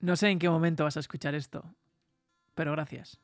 [0.00, 1.62] No sé en qué momento vas a escuchar esto,
[2.54, 3.20] pero gracias.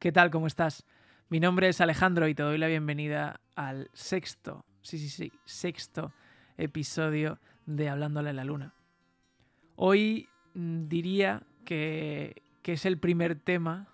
[0.00, 0.32] ¿Qué tal?
[0.32, 0.84] ¿Cómo estás?
[1.28, 6.12] Mi nombre es Alejandro y te doy la bienvenida al sexto, sí, sí, sí, sexto
[6.58, 8.74] episodio de Hablándole a la Luna.
[9.76, 13.86] Hoy mm, diría que, que es el primer tema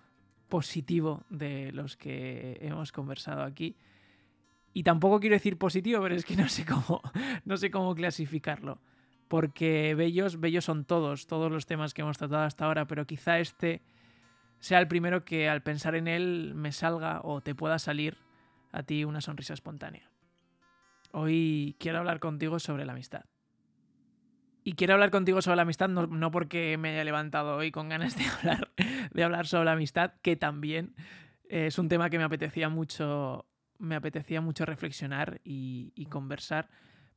[0.49, 3.75] positivo de los que hemos conversado aquí.
[4.73, 6.99] Y tampoco quiero decir positivo, pero es que no sé cómo,
[7.45, 8.79] no sé cómo clasificarlo
[9.29, 13.39] porque bellos, bellos son todos, todos los temas que hemos tratado hasta ahora, pero quizá
[13.39, 13.81] este
[14.59, 18.17] sea el primero que al pensar en él me salga o te pueda salir
[18.71, 20.09] a ti una sonrisa espontánea.
[21.11, 23.25] Hoy quiero hablar contigo sobre la amistad.
[24.63, 28.17] Y quiero hablar contigo sobre la amistad no, porque me haya levantado hoy con ganas
[28.17, 28.71] de hablar,
[29.11, 30.95] de hablar sobre la amistad, que también
[31.47, 33.45] es un tema que me apetecía mucho,
[33.77, 36.67] me apetecía mucho reflexionar y conversar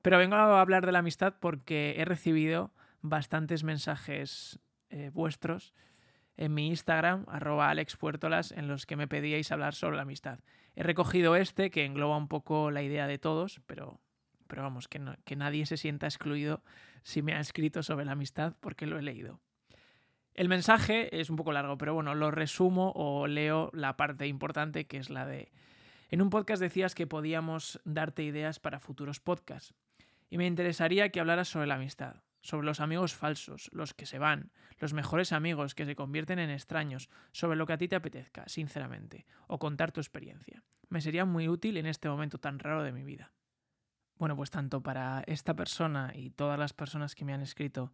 [0.02, 4.59] pero vengo a hablar de la amistad porque he recibido bastantes mensajes
[4.91, 5.74] eh, vuestros
[6.37, 10.40] en mi Instagram, arroba alexpuertolas, en los que me pedíais hablar sobre la amistad.
[10.74, 14.01] He recogido este que engloba un poco la idea de todos, pero,
[14.49, 16.62] pero vamos, que, que nadie se sienta excluido
[17.02, 19.40] si me ha escrito sobre la amistad porque lo he leído.
[20.34, 24.87] El mensaje es un poco largo, pero bueno, lo resumo o leo la parte importante
[24.87, 25.52] que es la de...
[26.10, 29.74] En un podcast decías que podíamos darte ideas para futuros podcasts
[30.33, 34.19] y me interesaría que hablaras sobre la amistad, sobre los amigos falsos, los que se
[34.19, 37.97] van, los mejores amigos que se convierten en extraños, sobre lo que a ti te
[37.97, 40.65] apetezca, sinceramente, o contar tu experiencia.
[40.89, 43.30] Me sería muy útil en este momento tan raro de mi vida.
[44.16, 47.93] Bueno, pues tanto para esta persona y todas las personas que me han escrito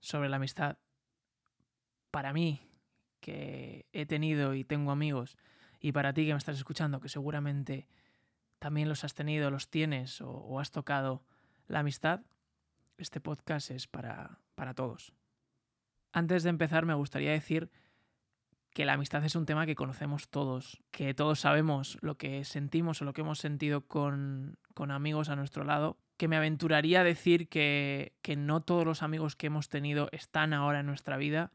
[0.00, 0.78] sobre la amistad,
[2.10, 2.60] para mí,
[3.20, 5.38] que he tenido y tengo amigos,
[5.78, 7.86] y para ti que me estás escuchando, que seguramente
[8.58, 11.22] también los has tenido, los tienes o, o has tocado,
[11.68, 12.20] la amistad,
[12.98, 15.12] este podcast es para, para todos.
[16.12, 17.70] Antes de empezar, me gustaría decir
[18.72, 23.00] que la amistad es un tema que conocemos todos, que todos sabemos lo que sentimos
[23.00, 27.04] o lo que hemos sentido con, con amigos a nuestro lado, que me aventuraría a
[27.04, 31.52] decir que, que no todos los amigos que hemos tenido están ahora en nuestra vida,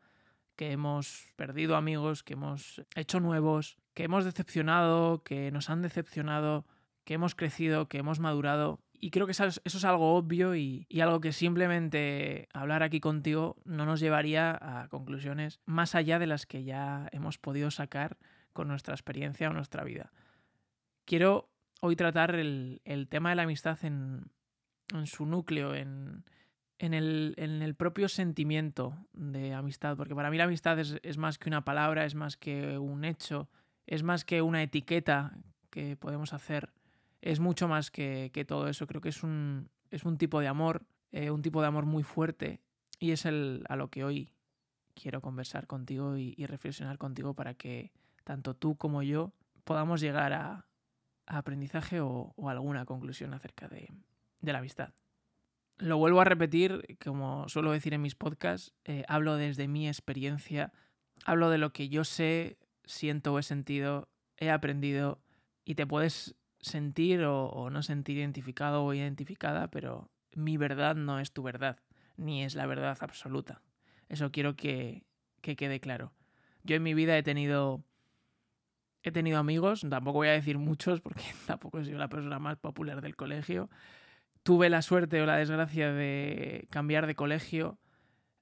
[0.56, 6.66] que hemos perdido amigos, que hemos hecho nuevos, que hemos decepcionado, que nos han decepcionado,
[7.04, 11.20] que hemos crecido, que hemos madurado y creo que eso es, algo obvio y, algo
[11.22, 16.64] que simplemente hablar aquí contigo no nos llevaría a conclusiones más allá de las que
[16.64, 18.18] ya hemos podido sacar
[18.54, 20.12] con nuestra experiencia o nuestra vida.
[21.06, 21.50] Quiero
[21.82, 22.80] hoy tratar el,
[23.10, 24.30] tema de la amistad en,
[25.06, 26.24] su núcleo, en,
[26.78, 32.06] el, propio sentimiento de amistad, porque para mí la amistad es, más que una palabra,
[32.06, 33.50] es más que un hecho,
[33.88, 35.34] es más que una etiqueta
[35.72, 36.70] que podemos hacer
[37.22, 38.88] es mucho más que, todo eso.
[38.88, 42.04] Creo que es un, es un tipo de amor, eh, un tipo de amor muy
[42.04, 42.62] fuerte
[43.00, 44.32] y es el, a lo que hoy
[44.94, 47.92] quiero conversar contigo y, reflexionar contigo para que
[48.24, 49.34] tanto tú como yo
[49.64, 50.68] podamos llegar a,
[51.28, 53.88] aprendizaje o, alguna conclusión acerca de,
[54.42, 54.94] la amistad.
[55.78, 60.74] Lo vuelvo a repetir, como suelo decir en mis podcasts, eh, hablo desde mi experiencia,
[61.26, 65.24] hablo de lo que yo sé, siento o he sentido, he aprendido
[65.64, 71.32] y te puedes sentir o, no sentir identificado o identificada, pero mi verdad no es
[71.32, 71.78] tu verdad,
[72.18, 73.62] ni es la verdad absoluta.
[74.10, 75.04] Eso quiero que,
[75.42, 76.14] que quede claro.
[76.64, 77.84] Yo en mi vida he tenido
[79.04, 82.58] he tenido amigos, tampoco voy a decir muchos porque tampoco he sido la persona más
[82.58, 83.70] popular del colegio.
[84.44, 87.80] Tuve la suerte o la desgracia de cambiar de colegio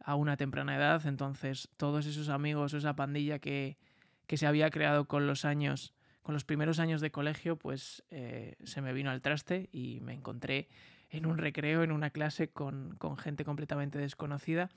[0.04, 3.78] a una temprana edad, entonces todos esos amigos, esa pandilla que,
[4.28, 8.56] que se había creado con los años, con los primeros años de colegio, pues eh,
[8.64, 10.68] se me vino al traste y me encontré
[11.10, 14.70] en un recreo, en una clase con, gente completamente desconocida.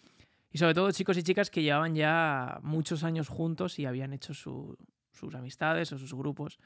[0.51, 4.35] Y sobre todo chicos y chicas que llevaban ya muchos años juntos y habían hecho
[4.35, 6.59] sus amistades o sus grupos.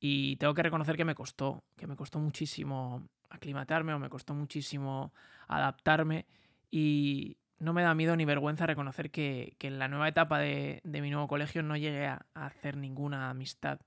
[0.00, 4.34] Y tengo que reconocer que me costó, que me costó muchísimo aclimatarme o me costó
[4.34, 5.12] muchísimo
[5.48, 6.26] adaptarme.
[6.70, 11.10] Y no me da miedo ni vergüenza reconocer que, en la nueva etapa de, mi
[11.10, 13.80] nuevo colegio no llegué a hacer ninguna amistad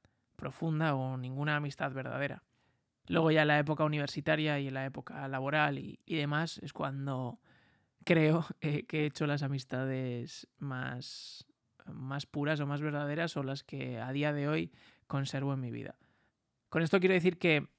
[0.44, 2.44] profunda o ninguna amistad verdadera.
[3.08, 7.40] Luego ya en la época universitaria y en la época laboral y, demás es cuando
[8.04, 11.48] creo que he hecho las amistades más,
[11.86, 14.74] más puras o más verdaderas o las que a día de hoy
[15.08, 15.96] conservo en mi vida.
[16.68, 17.70] Con esto quiero decir que,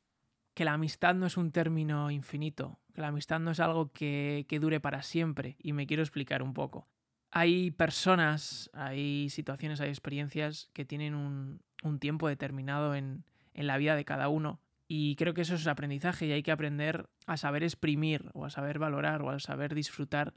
[0.55, 4.47] que la amistad no es un término infinito, que la amistad no es algo que,
[4.49, 6.89] que dure para siempre y me quiero explicar un poco
[7.35, 11.61] hay personas, hay situaciones, hay experiencias que tienen un,
[11.99, 14.61] tiempo determinado en, la vida de cada uno.
[14.89, 18.51] Y creo que eso es aprendizaje y hay que aprender a saber exprimir o a
[18.51, 20.35] saber valorar o a saber disfrutar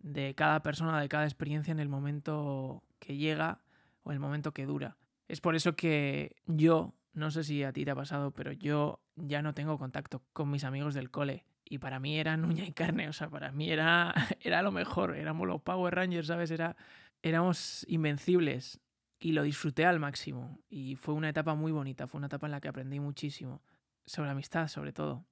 [0.00, 3.60] de cada persona, de cada experiencia en el momento que llega
[4.02, 4.96] o el momento que dura.
[5.28, 9.00] Es por eso que yo, no sé si a ti te ha pasado, pero yo
[9.14, 11.44] ya no tengo contacto con mis amigos del cole.
[11.64, 15.16] Y para mí eran uña y carne, o sea, para mí era, era lo mejor.
[15.16, 16.50] Éramos los Power Rangers, ¿sabes?
[16.50, 16.76] Era,
[17.22, 18.80] éramos invencibles
[19.20, 20.58] y lo disfruté al máximo.
[20.70, 23.62] Y fue una etapa muy bonita, fue una etapa en la que aprendí muchísimo.
[24.06, 25.26] Sobre amistad, sobre todo.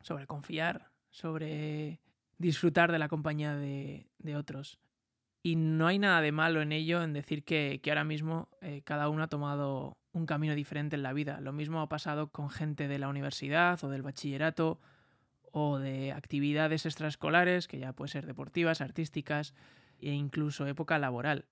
[0.00, 2.00] Sobre confiar, sobre
[2.38, 4.80] disfrutar de la compañía de, de otros.
[5.42, 8.80] Y no hay nada de malo en ello, en decir que, que ahora mismo eh,
[8.82, 11.40] cada uno ha tomado un camino diferente en la vida.
[11.40, 14.80] Lo mismo ha pasado con gente de la universidad o del bachillerato
[15.52, 19.54] o de actividades extraescolares, que ya puede ser deportivas, artísticas
[20.00, 21.44] e incluso época laboral.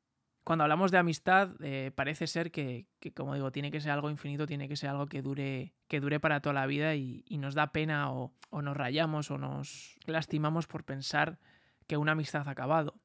[0.45, 4.47] Cuando hablamos de amistad, eh, parece ser que, como digo, tiene que ser algo infinito,
[4.47, 7.71] tiene que ser algo que dure, que dure para toda la vida y, nos da
[7.71, 11.39] pena o, o, nos rayamos o nos lastimamos por pensar
[11.87, 13.01] que una amistad ha acabado.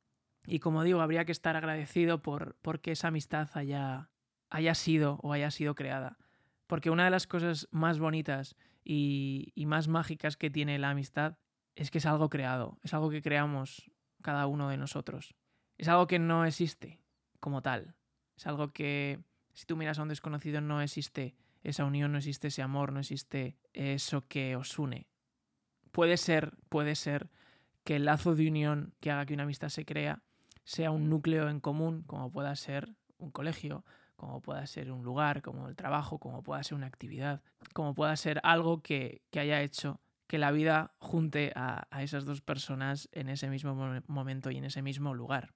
[0.47, 4.09] Y como digo, habría que estar agradecido por, por que esa amistad haya,
[4.49, 6.17] haya sido o haya sido creada.
[6.65, 11.37] Porque una de las cosas más bonitas y, y más mágicas que tiene la amistad
[11.75, 13.91] es que es algo creado, es algo que creamos
[14.23, 15.35] cada uno de nosotros.
[15.77, 16.99] Es algo que no existe,
[17.47, 17.95] como tal.
[18.35, 19.21] Es algo que
[19.53, 21.33] si tú miras a un desconocido no existe
[21.63, 25.07] esa unión, no existe ese amor, no existe eso que os une.
[25.93, 27.29] Puede ser, puede ser
[27.85, 30.23] que el lazo de unión que haga que una amistad se crea
[30.65, 33.85] sea un núcleo en común, como pueda ser un colegio,
[34.17, 37.41] como pueda ser un lugar, como el trabajo, como pueda ser una actividad,
[37.73, 42.25] como pueda ser algo que, que haya hecho que la vida junte a, a, esas
[42.25, 43.73] dos personas en ese mismo
[44.07, 45.53] momento y en ese mismo lugar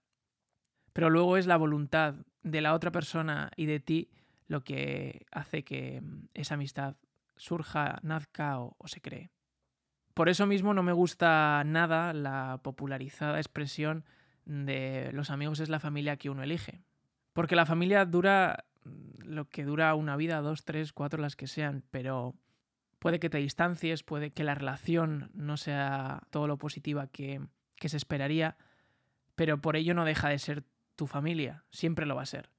[0.94, 4.10] pero luego es la voluntad de la otra persona y de ti
[4.48, 6.96] lo que hace que mm, esa amistad
[7.38, 9.32] surja, nazca o, se cree.
[10.14, 14.06] Por eso mismo no me gusta nada la popularizada expresión
[14.46, 16.84] de los amigos es la familia que uno elige.
[17.34, 21.48] Porque la familia dura mm, lo que dura una vida, dos, tres, cuatro, las que
[21.48, 22.36] sean, pero
[23.00, 27.40] puede que te distancies, puede que la relación no sea todo lo positiva que
[27.84, 28.58] se esperaría,
[29.36, 30.64] pero por ello no deja de ser
[31.02, 32.52] tu familia, siempre lo va a ser.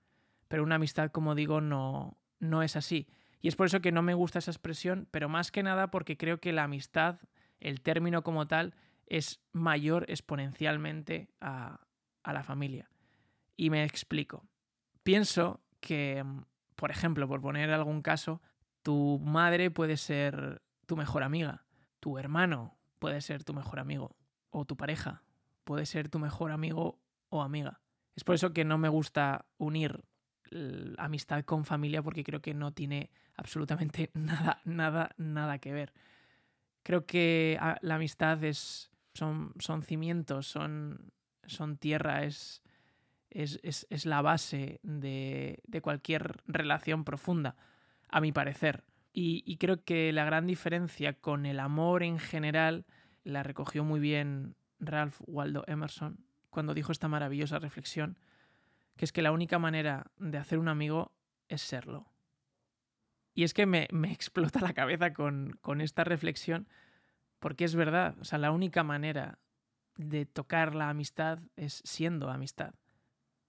[0.49, 3.07] Pero una amistad, como digo, no, no es así.
[3.41, 6.17] Y es por eso que no me gusta esa expresión, pero más que nada porque
[6.17, 7.21] creo que la amistad,
[7.61, 8.75] el término como tal,
[9.07, 11.87] es mayor exponencialmente a,
[12.25, 12.91] a la familia.
[13.57, 14.45] Y me explico.
[15.05, 16.25] Pienso que,
[16.75, 18.43] por ejemplo, por poner algún caso,
[18.83, 21.65] tu madre puede ser tu mejor amiga,
[22.01, 24.17] tu hermano puede ser tu mejor amigo,
[24.51, 25.23] o tu pareja
[25.63, 26.99] puede ser tu mejor amigo
[27.29, 27.82] o amiga.
[28.15, 30.05] Es por eso que no me gusta unir
[30.99, 35.93] amistad con familia porque creo que no tiene absolutamente nada, nada, nada que ver.
[36.83, 41.13] Creo que ah, la amistad es, son, son cimientos, son,
[41.47, 42.63] son tierra, es,
[43.31, 47.57] es, es, es la base de, cualquier relación profunda,
[48.09, 48.85] a mi parecer.
[49.13, 52.85] Y, y creo que la gran diferencia con el amor en general
[53.25, 56.19] la recogió muy bien Ralph Waldo Emerson
[56.53, 58.19] cuando dijo esta maravillosa reflexión,
[58.97, 61.13] que es que la única manera de hacer un amigo
[61.49, 62.13] es serlo.
[63.35, 66.69] Y es que me, me explota la cabeza con, con, esta reflexión,
[67.39, 69.39] porque es verdad, o sea, la única manera
[69.97, 72.75] de tocar la amistad es siendo amistad.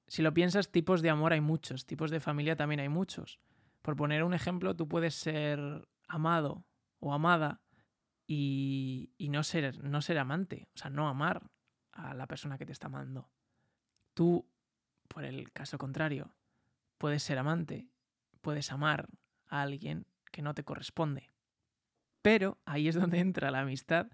[0.07, 3.38] Si lo piensas, tipos de amor hay muchos, tipos de familia también hay muchos.
[3.81, 6.65] Por poner un ejemplo, tú puedes ser amado
[7.00, 7.62] o amada
[8.25, 11.43] y, y no, ser, no ser amante, o sea, no amar,
[11.93, 13.29] a la persona que te está amando.
[14.13, 14.47] Tú,
[15.07, 16.35] por el caso contrario,
[16.97, 17.88] puedes ser amante,
[18.41, 19.07] puedes amar
[19.47, 21.31] a alguien que no te corresponde.
[22.21, 24.07] Pero ahí es donde entra la amistad,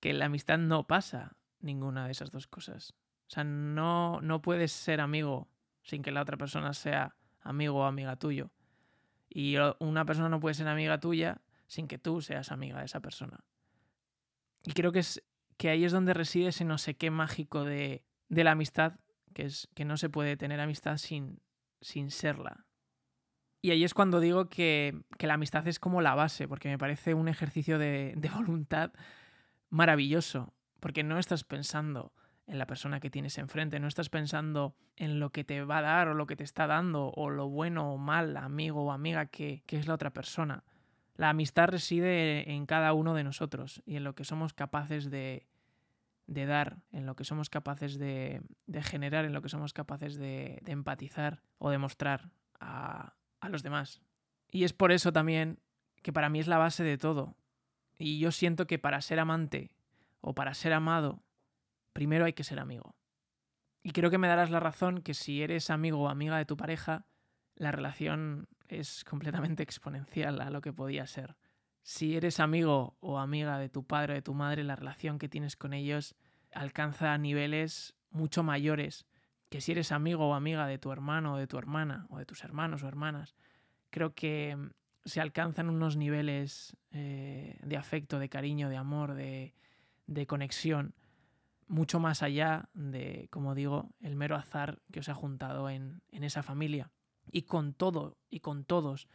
[0.00, 2.94] que la amistad no pasa ninguna de esas dos cosas.
[3.26, 5.48] O sea, no, no puedes ser amigo
[5.82, 8.50] sin que la otra persona sea amigo o amiga tuyo.
[9.28, 13.00] Y una persona no puede ser amiga tuya sin que tú seas amiga de esa
[13.00, 13.44] persona.
[14.64, 15.22] Y creo que es
[15.58, 18.94] que ahí es donde reside ese no sé qué mágico de, de la amistad,
[19.34, 21.40] que es que no se puede tener amistad sin,
[21.80, 22.64] sin serla.
[23.60, 26.78] Y ahí es cuando digo que, que, la amistad es como la base, porque me
[26.78, 28.92] parece un ejercicio de, de voluntad
[29.68, 32.12] maravilloso, porque no estás pensando
[32.46, 35.82] en la persona que tienes enfrente, no estás pensando en lo que te va a
[35.82, 39.26] dar o lo que te está dando, o lo bueno o mal, amigo o amiga
[39.26, 40.62] que, que es la otra persona.
[41.18, 45.48] La amistad reside en cada uno de nosotros y en lo que somos capaces de,
[46.28, 50.16] de dar, en lo que somos capaces de, de, generar, en lo que somos capaces
[50.16, 54.00] de, de empatizar o de mostrar a, a los demás.
[54.48, 55.58] Y es por eso también
[56.02, 57.34] que para mí es la base de todo.
[57.98, 59.72] Y yo siento que para ser amante
[60.20, 61.24] o para ser amado,
[61.94, 62.94] primero hay que ser amigo.
[63.82, 66.56] Y creo que me darás la razón que si eres amigo o amiga de tu
[66.56, 67.06] pareja,
[67.56, 71.36] la relación es completamente exponencial a lo que podía ser.
[71.82, 75.28] Si eres amigo o amiga de tu padre o de tu madre, la relación que
[75.28, 76.14] tienes con ellos
[76.52, 79.06] alcanza niveles mucho mayores
[79.48, 82.26] que si eres amigo o amiga de tu hermano o de tu hermana o de
[82.26, 83.34] tus hermanos o hermanas.
[83.90, 84.56] Creo que
[85.04, 89.54] se alcanzan unos niveles eh, de afecto, de cariño, de amor, de,
[90.06, 90.94] de conexión,
[91.66, 96.24] mucho más allá de, como digo, el mero azar que os ha juntado en, en
[96.24, 96.90] esa familia.
[97.32, 99.08] Y con todo y con todos,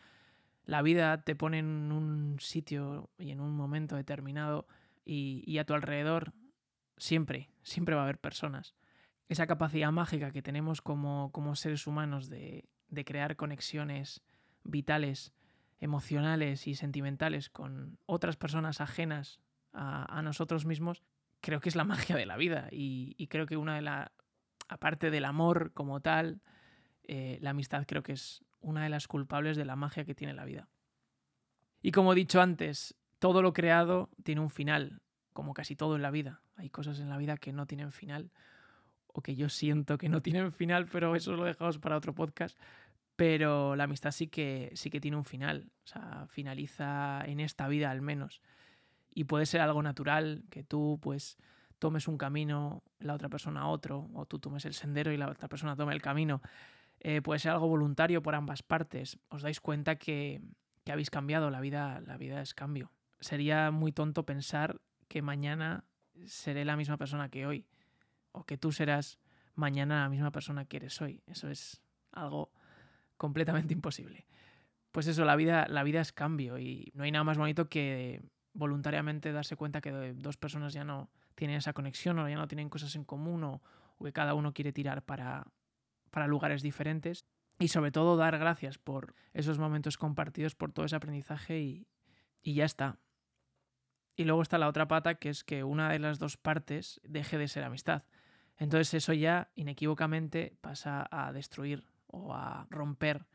[0.65, 4.67] la vida te pone en un sitio y en un momento determinado
[5.05, 6.33] y, y a tu alrededor
[6.97, 8.75] siempre, siempre va a haber personas.
[9.29, 14.21] Esa capacidad mágica que tenemos como, como seres humanos de, de crear conexiones
[14.63, 15.33] vitales
[15.79, 19.41] emocionales y sentimentales con otras personas ajenas
[19.73, 21.03] a, nosotros mismos,
[21.41, 22.69] creo que es la magia de la vida.
[22.71, 24.09] Y, creo que una de las,
[24.69, 26.41] aparte del amor como tal,
[27.03, 30.33] eh, la amistad creo que es una de las culpables de la magia que tiene
[30.33, 30.67] la vida.
[31.81, 35.01] Y como he dicho antes, todo lo creado tiene un final,
[35.33, 36.41] como casi todo en la vida.
[36.55, 38.31] Hay cosas en la vida que no tienen final,
[39.07, 42.57] o que yo siento que no tienen final, pero eso lo dejamos para otro podcast.
[43.15, 47.67] Pero la amistad sí que, sí que tiene un final, o sea, finaliza en esta
[47.67, 48.41] vida al menos.
[49.13, 51.37] Y puede ser algo natural, que tú pues
[51.77, 55.47] tomes un camino, la otra persona otro, o tú tomes el sendero y la otra
[55.47, 56.41] persona tome el camino.
[57.03, 59.19] Eh, puede ser algo voluntario por ambas partes.
[59.29, 60.41] Os dais cuenta que,
[60.83, 62.91] que habéis cambiado, la vida, la vida es cambio.
[63.19, 65.83] Sería muy tonto pensar que mañana
[66.25, 67.67] seré la misma persona que hoy,
[68.31, 69.19] o que tú serás
[69.55, 71.21] mañana la misma persona que eres hoy.
[71.27, 71.81] Eso es
[72.11, 72.51] algo
[73.17, 74.25] completamente imposible.
[74.91, 78.21] Pues eso, la vida, la vida es cambio y no hay nada más bonito que
[78.53, 82.69] voluntariamente darse cuenta que dos personas ya no tienen esa conexión o ya no tienen
[82.69, 83.61] cosas en común o,
[84.03, 85.47] que cada uno quiere tirar para,
[86.13, 87.25] para lugares diferentes.
[87.59, 91.87] Y sobre todo dar gracias por esos momentos compartidos, por todo ese aprendizaje y,
[92.43, 92.99] ya está.
[94.15, 97.37] Y luego está la otra pata, que es que una de las dos partes deje
[97.37, 98.03] de ser amistad.
[98.57, 103.25] Entonces eso ya inequívocamente pasa a destruir o a romper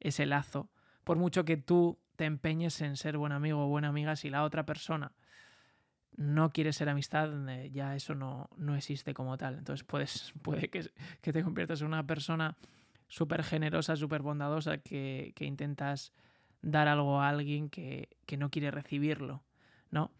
[0.00, 0.68] ese lazo.
[1.04, 4.42] Por mucho que tú te empeñes en ser buen amigo o buena amiga, si la
[4.42, 5.12] otra persona
[6.16, 9.58] no quiere ser amistad, eh, ya eso no, no existe como tal.
[9.58, 12.56] Entonces puedes, puede que, que te conviertas en una persona
[13.08, 16.12] súper generosa, súper bondadosa, que, que, intentas
[16.62, 19.44] dar algo a alguien que, que no quiere recibirlo,
[19.90, 20.10] ¿no?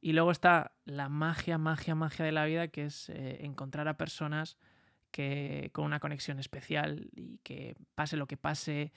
[0.00, 3.96] Y luego está la magia, magia, magia de la vida, que es eh, encontrar a
[3.96, 4.58] personas
[5.12, 8.92] que con una conexión especial y que pase lo que pase,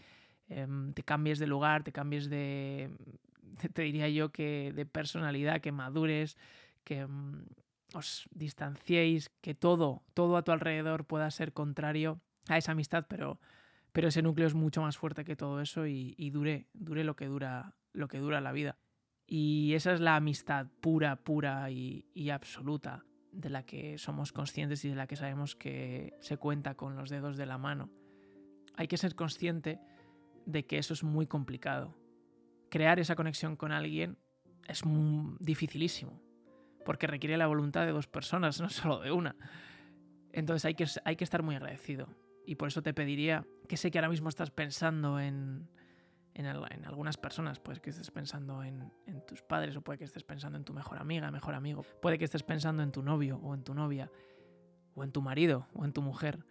[0.50, 2.89] em, te cambies de lugar, te cambies de,
[3.74, 6.38] te diría yo que de personalidad, que madures,
[6.84, 7.46] que em,
[7.94, 13.40] os distanciéis, que todo, todo a tu alrededor pueda ser contrario a esa amistad, pero,
[13.92, 17.25] pero ese núcleo es mucho más fuerte que todo eso y, dure, dure lo que
[17.25, 18.78] dura, lo que dura la vida.
[19.28, 24.90] Y esa es la amistad pura, pura y absoluta de la que somos conscientes y
[24.90, 27.90] de la que sabemos que se cuenta con los dedos de la mano.
[28.75, 29.80] Hay que ser consciente
[30.46, 31.96] de que eso es muy complicado.
[32.75, 34.17] Crear esa conexión con alguien
[34.67, 34.84] es
[35.39, 36.22] dificilísimo,
[36.84, 39.38] porque requiere la voluntad de dos personas, no solo de una.
[40.34, 42.10] Entonces hay que, hay que estar muy agradecido.
[42.46, 45.70] Y por eso te pediría que sé que ahora mismo estás pensando en,
[46.34, 47.62] en, algunas personas.
[47.62, 48.91] Puede que estés pensando en,
[49.25, 51.86] tus padres o puede que estés pensando en tu mejor amiga, mejor amigo.
[52.01, 54.12] Puede que estés pensando en tu novio o en tu novia
[54.96, 56.46] o en tu marido o en tu mujer.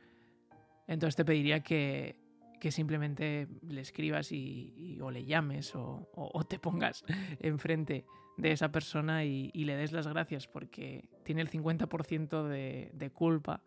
[0.87, 2.24] Entonces te pediría que,
[2.71, 7.05] simplemente le escribas y, o le llames o, te pongas
[7.41, 8.05] enfrente
[8.37, 13.63] de esa persona y, le des las gracias porque tiene el 50% de, de culpa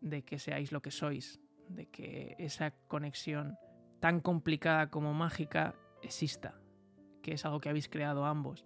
[0.00, 3.56] de que seáis lo que sois, de que esa conexión
[4.00, 6.60] tan complicada como mágica exista,
[7.22, 8.64] que es algo que habéis creado ambos.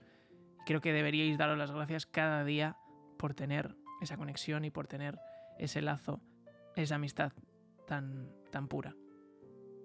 [0.66, 2.76] Creo que deberíais daros las gracias cada día
[3.16, 5.18] por tener esa conexión y por tener
[5.58, 6.20] ese lazo,
[6.74, 7.32] esa amistad
[7.86, 8.94] tan, tan pura.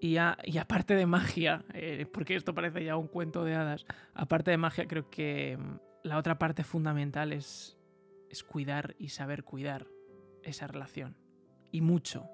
[0.04, 4.50] Y, y aparte de magia, eh, porque esto parece ya un cuento de hadas, aparte
[4.50, 7.78] de magia creo que mm, la otra parte fundamental es,
[8.28, 9.86] es cuidar y saber cuidar
[10.42, 11.16] esa relación.
[11.72, 12.28] Y mucho,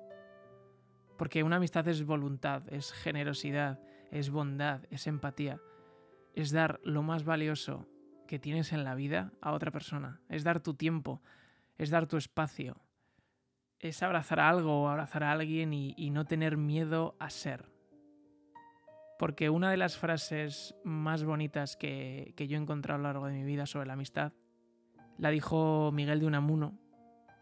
[1.17, 3.79] porque una amistad es voluntad, es generosidad,
[4.11, 5.61] es bondad, es empatía.
[6.35, 7.87] Es dar lo más valioso
[8.27, 10.21] que tienes en la vida a otra persona.
[10.29, 11.23] Es dar tu tiempo,
[11.79, 12.81] es dar tu espacio.
[13.81, 17.65] Es abrazar a algo o abrazar a alguien y, no tener miedo a ser.
[19.19, 23.27] Porque una de las frases más bonitas que, que yo he encontrado a lo largo
[23.27, 24.33] de mi vida sobre la amistad
[25.19, 26.79] la dijo Miguel de Unamuno,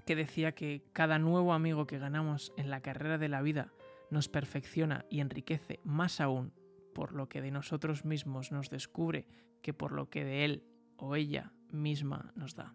[0.04, 3.72] que decía que cada nuevo amigo que ganamos en la carrera de la vida
[4.10, 6.52] nos perfecciona y enriquece más aún
[6.94, 9.26] por lo que de nosotros mismos nos descubre
[9.62, 10.64] que por lo que de él
[10.96, 12.74] o ella misma nos da.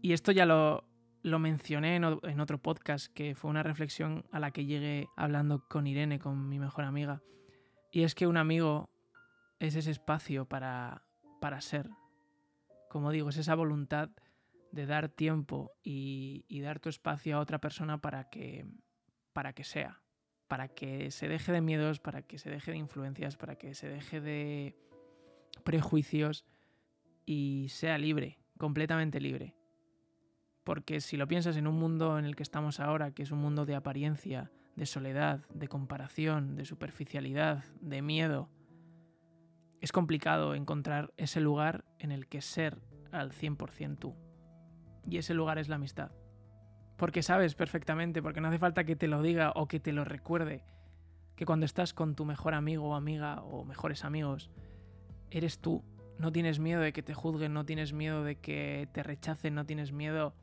[0.00, 0.84] Y esto ya lo,
[1.24, 5.86] lo mencioné en, otro podcast, que fue una reflexión a la que llegué hablando con
[5.86, 7.22] Irene, con mi mejor amiga.
[7.90, 8.90] Y es que un amigo
[9.58, 11.02] es ese espacio para,
[11.40, 11.88] para ser.
[12.90, 14.10] Como digo, es esa voluntad
[14.70, 18.66] de dar tiempo y, y, dar tu espacio a otra persona para que,
[19.32, 20.02] para que sea,
[20.46, 23.88] para que se deje de miedos, para que se deje de influencias, para que se
[23.88, 24.76] deje de
[25.64, 26.44] prejuicios
[27.24, 29.54] y sea libre, completamente libre.
[30.64, 33.38] Porque si lo piensas en un mundo en el que estamos ahora, que es un
[33.38, 38.48] mundo de apariencia, de soledad, de comparación, de superficialidad, de miedo,
[39.80, 42.80] es complicado encontrar ese lugar en el que ser
[43.12, 44.14] al 100% tú.
[45.08, 46.10] Y ese lugar es la amistad.
[46.96, 50.04] Porque sabes perfectamente, porque no hace falta que te lo diga o que te lo
[50.04, 50.64] recuerde,
[51.36, 54.50] que cuando estás con tu mejor amigo o amiga o mejores amigos,
[55.30, 55.84] eres tú.
[56.18, 59.66] No tienes miedo de que te juzguen, no tienes miedo de que te rechacen, no
[59.66, 60.34] tienes miedo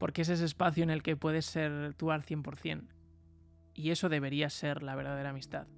[0.00, 2.88] porque es ese espacio en el que puedes ser tú al 100%.
[3.74, 5.68] Y eso debería ser la verdadera amistad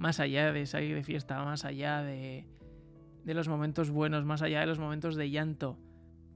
[0.00, 2.46] más allá de salir de fiesta, más allá de,
[3.26, 5.78] los momentos buenos, más allá de los momentos de llanto,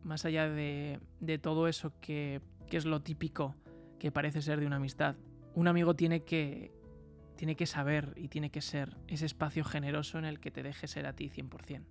[0.03, 1.01] más allá de,
[1.41, 3.55] todo eso que, que, es lo típico
[3.99, 5.17] que parece ser de una amistad.
[5.55, 6.73] Un amigo tiene que,
[7.37, 10.87] tiene que saber y tiene que ser ese espacio generoso en el que te deje
[10.87, 11.87] ser a ti 100%.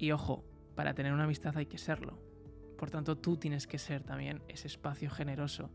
[0.00, 0.44] Y ojo,
[0.74, 2.18] para tener una amistad hay que serlo.
[2.76, 5.70] Por tanto, tú tienes que ser también ese espacio generoso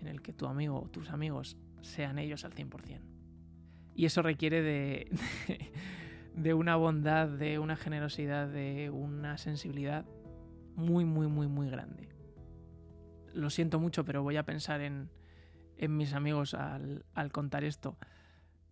[0.00, 3.00] en el que tu amigo o tus amigos sean ellos al 100%.
[3.94, 5.10] Y eso requiere de,
[6.34, 10.04] de, una bondad, de una generosidad, de una sensibilidad
[10.74, 12.08] muy, muy, muy, muy grande.
[13.32, 15.10] Lo siento mucho, pero voy a pensar en,
[15.78, 17.96] en mis amigos al, al, contar esto.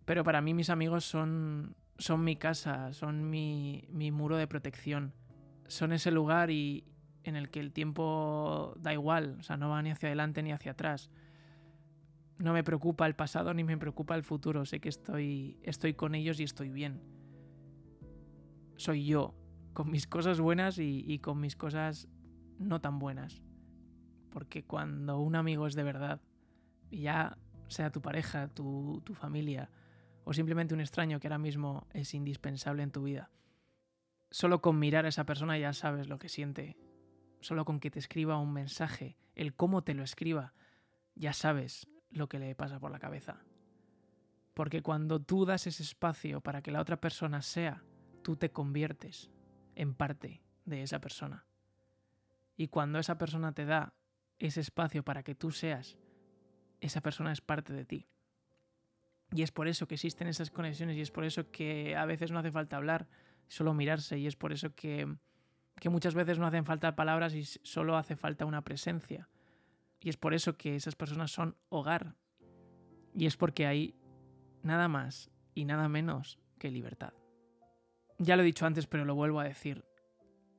[0.05, 5.13] Pero para mí mis amigos son, son mi casa, son mi, mi muro de protección.
[5.67, 6.83] Son ese lugar y,
[7.25, 10.51] en el que el tiempo da igual, o sea, no va ni hacia adelante ni
[10.51, 11.09] hacia atrás
[12.37, 14.65] no me preocupa el pasado ni me preocupa el futuro.
[14.65, 17.01] Sé que estoy, estoy con ellos y estoy bien.
[18.75, 19.35] Soy yo,
[19.73, 22.09] con mis cosas buenas y, con mis cosas
[22.59, 23.41] no tan buenas.
[24.31, 26.21] Porque cuando un amigo es de verdad,
[26.91, 29.69] ya sea tu pareja, tu, tu familia
[30.25, 33.29] o simplemente un extraño que ahora mismo es indispensable en tu vida,
[34.31, 36.75] solo con mirar a esa persona ya sabes lo que siente.
[37.45, 40.55] Solo con que te escriba un mensaje, el cómo te lo escriba,
[41.13, 43.37] ya sabes lo que le pasa por la cabeza.
[44.55, 47.83] Porque cuando tú das ese espacio para que la otra persona sea,
[48.23, 49.29] tú te conviertes
[49.75, 51.45] en parte de esa persona.
[52.57, 53.93] Y cuando esa persona te da
[54.39, 55.99] ese espacio para que tú seas,
[56.81, 58.07] esa persona es parte de ti.
[59.33, 62.31] Y es por eso que existen esas conexiones y es por eso que a veces
[62.31, 63.07] no hace falta hablar,
[63.47, 65.15] solo mirarse y es por eso que,
[65.79, 69.29] que muchas veces no hacen falta palabras y solo hace falta una presencia.
[69.99, 72.15] Y es por eso que esas personas son hogar.
[73.13, 73.95] Y es porque hay
[74.61, 77.13] nada más y nada menos que libertad.
[78.17, 79.85] Ya lo he dicho antes, pero lo vuelvo a decir.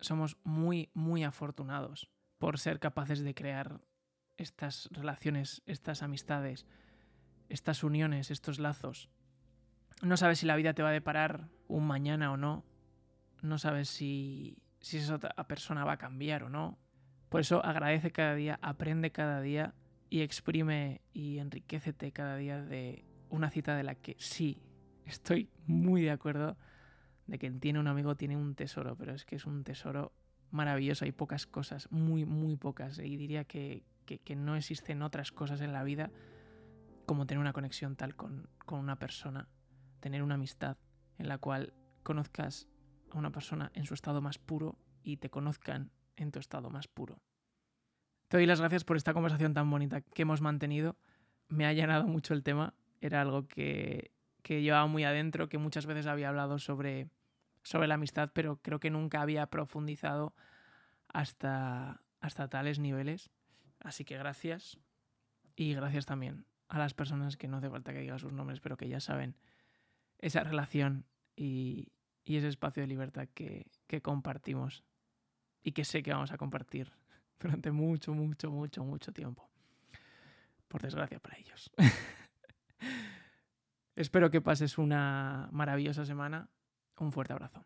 [0.00, 3.80] Somos muy, muy afortunados por ser capaces de crear
[4.36, 6.66] estas relaciones, estas amistades,
[7.48, 9.08] estas uniones, estos lazos.
[10.02, 12.64] No sabes si la vida te va a deparar un mañana o no.
[13.42, 16.78] No sabes si, si esa otra persona va a cambiar o no.
[17.28, 19.74] Por eso agradece cada día, aprende cada día
[20.10, 24.62] y exprime y enriquecete cada día de una cita de la que sí,
[25.04, 26.56] estoy muy de acuerdo
[27.26, 30.12] de que tiene un amigo tiene un tesoro, pero es que es un tesoro
[30.52, 35.62] maravilloso, hay pocas cosas, muy, muy pocas, y diría que, que, no existen otras cosas
[35.62, 36.12] en la vida
[37.06, 39.48] como tener una conexión tal con, con una persona,
[39.98, 40.76] tener una amistad
[41.18, 41.72] en la cual
[42.04, 42.68] conozcas
[43.16, 46.88] a una persona en su estado más puro y te conozcan en tu estado más
[46.88, 47.20] puro.
[48.28, 50.96] Te doy las gracias por esta conversación tan bonita que hemos mantenido.
[51.48, 52.74] Me ha llenado mucho el tema.
[53.00, 54.10] Era algo que,
[54.42, 57.08] que llevaba muy adentro, que muchas veces había hablado sobre,
[57.62, 60.34] sobre la amistad, pero creo que nunca había profundizado
[61.08, 63.30] hasta, hasta tales niveles.
[63.80, 64.78] Así que gracias.
[65.54, 68.76] Y gracias también a las personas que no hace falta que diga sus nombres, pero
[68.76, 69.36] que ya saben
[70.18, 71.92] esa relación y,
[72.26, 74.84] y ese espacio de libertad que, que compartimos
[75.62, 76.92] y que sé que vamos a compartir
[77.40, 79.48] durante mucho, mucho, mucho, mucho tiempo.
[80.68, 81.70] Por desgracia para ellos.
[83.94, 86.50] Espero que pases una maravillosa semana.
[86.98, 87.64] Un fuerte abrazo.